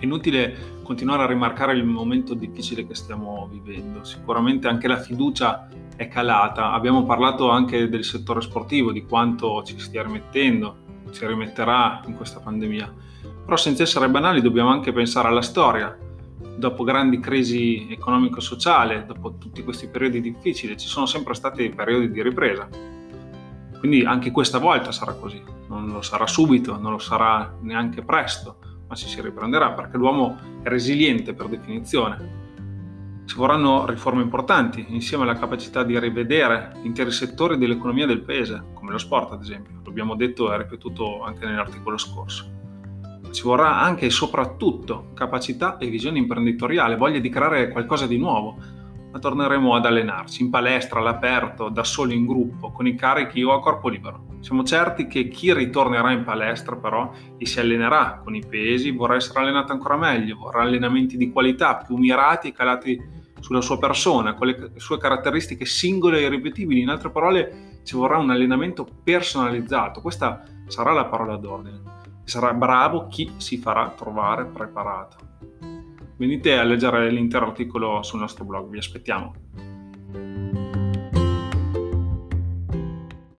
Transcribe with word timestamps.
È 0.00 0.04
inutile 0.04 0.78
continuare 0.82 1.24
a 1.24 1.26
rimarcare 1.26 1.74
il 1.74 1.84
momento 1.84 2.32
difficile 2.32 2.86
che 2.86 2.94
stiamo 2.94 3.46
vivendo. 3.52 4.02
Sicuramente 4.02 4.66
anche 4.66 4.88
la 4.88 4.96
fiducia 4.96 5.68
è 5.94 6.08
calata. 6.08 6.72
Abbiamo 6.72 7.04
parlato 7.04 7.50
anche 7.50 7.86
del 7.86 8.02
settore 8.02 8.40
sportivo, 8.40 8.92
di 8.92 9.04
quanto 9.04 9.62
ci 9.62 9.78
stia 9.78 10.02
rimettendo, 10.02 11.04
ci 11.10 11.26
rimetterà 11.26 12.00
in 12.06 12.14
questa 12.16 12.40
pandemia. 12.40 12.90
Però 13.44 13.58
senza 13.58 13.82
essere 13.82 14.08
banali 14.08 14.40
dobbiamo 14.40 14.70
anche 14.70 14.90
pensare 14.90 15.28
alla 15.28 15.42
storia. 15.42 15.94
Dopo 16.56 16.82
grandi 16.82 17.18
crisi 17.18 17.88
economico-sociali, 17.90 19.04
dopo 19.04 19.36
tutti 19.36 19.62
questi 19.62 19.86
periodi 19.86 20.22
difficili, 20.22 20.78
ci 20.78 20.88
sono 20.88 21.04
sempre 21.04 21.34
stati 21.34 21.68
periodi 21.68 22.10
di 22.10 22.22
ripresa. 22.22 22.66
Quindi 23.78 24.02
anche 24.06 24.30
questa 24.30 24.56
volta 24.56 24.92
sarà 24.92 25.12
così. 25.12 25.42
Non 25.68 25.88
lo 25.88 26.00
sarà 26.00 26.26
subito, 26.26 26.78
non 26.78 26.92
lo 26.92 26.98
sarà 26.98 27.54
neanche 27.60 28.00
presto 28.00 28.68
ma 28.90 28.96
ci 28.96 29.06
si 29.06 29.20
riprenderà 29.22 29.70
perché 29.70 29.96
l'uomo 29.96 30.36
è 30.62 30.68
resiliente 30.68 31.32
per 31.32 31.46
definizione. 31.46 32.38
Ci 33.24 33.36
vorranno 33.36 33.86
riforme 33.86 34.20
importanti, 34.20 34.84
insieme 34.88 35.22
alla 35.22 35.38
capacità 35.38 35.84
di 35.84 35.96
rivedere 35.96 36.72
interi 36.82 37.12
settori 37.12 37.56
dell'economia 37.56 38.04
del 38.04 38.22
paese, 38.22 38.64
come 38.74 38.90
lo 38.90 38.98
sport 38.98 39.30
ad 39.30 39.42
esempio, 39.42 39.80
l'abbiamo 39.84 40.16
detto 40.16 40.52
e 40.52 40.58
ripetuto 40.58 41.22
anche 41.22 41.46
nell'articolo 41.46 41.96
scorso. 41.96 42.50
Ci 43.30 43.42
vorrà 43.42 43.80
anche 43.80 44.06
e 44.06 44.10
soprattutto 44.10 45.12
capacità 45.14 45.78
e 45.78 45.86
visione 45.88 46.18
imprenditoriale, 46.18 46.96
voglia 46.96 47.20
di 47.20 47.28
creare 47.28 47.68
qualcosa 47.68 48.08
di 48.08 48.18
nuovo, 48.18 48.56
ma 49.12 49.18
torneremo 49.20 49.72
ad 49.76 49.86
allenarci 49.86 50.42
in 50.42 50.50
palestra, 50.50 50.98
all'aperto, 50.98 51.68
da 51.68 51.84
soli 51.84 52.16
in 52.16 52.26
gruppo, 52.26 52.72
con 52.72 52.88
i 52.88 52.96
carichi 52.96 53.40
o 53.44 53.52
a 53.52 53.60
corpo 53.60 53.88
libero. 53.88 54.29
Siamo 54.40 54.64
certi 54.64 55.06
che 55.06 55.28
chi 55.28 55.52
ritornerà 55.52 56.10
in 56.12 56.24
palestra 56.24 56.76
però 56.76 57.12
e 57.36 57.46
si 57.46 57.60
allenerà 57.60 58.20
con 58.24 58.34
i 58.34 58.44
pesi 58.44 58.90
vorrà 58.90 59.16
essere 59.16 59.40
allenato 59.40 59.72
ancora 59.72 59.96
meglio, 59.96 60.36
vorrà 60.36 60.62
allenamenti 60.62 61.16
di 61.16 61.30
qualità 61.30 61.76
più 61.76 61.96
mirati 61.96 62.48
e 62.48 62.52
calati 62.52 62.98
sulla 63.40 63.60
sua 63.60 63.78
persona, 63.78 64.34
con 64.34 64.46
le 64.48 64.72
sue 64.76 64.98
caratteristiche 64.98 65.64
singole 65.64 66.18
e 66.18 66.24
irripetibili. 66.24 66.80
In 66.80 66.88
altre 66.88 67.10
parole, 67.10 67.80
ci 67.84 67.96
vorrà 67.96 68.18
un 68.18 68.30
allenamento 68.30 68.86
personalizzato. 69.02 70.00
Questa 70.00 70.42
sarà 70.66 70.92
la 70.92 71.06
parola 71.06 71.36
d'ordine. 71.36 71.98
Sarà 72.24 72.52
bravo 72.52 73.08
chi 73.08 73.32
si 73.36 73.58
farà 73.58 73.92
trovare 73.96 74.44
preparato 74.44 75.28
venite 76.20 76.58
a 76.58 76.64
leggere 76.64 77.10
l'intero 77.10 77.46
articolo 77.46 78.02
sul 78.02 78.20
nostro 78.20 78.44
blog, 78.44 78.68
vi 78.68 78.76
aspettiamo. 78.76 79.32